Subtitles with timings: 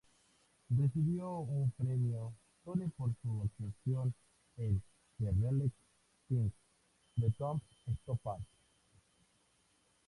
[0.75, 2.33] Recibió un premio
[2.65, 4.15] Tony por su actuación
[4.57, 4.81] en
[5.19, 5.71] "The Real
[6.27, 6.49] Thing",
[7.17, 7.59] de Tom
[8.01, 8.41] Stoppard.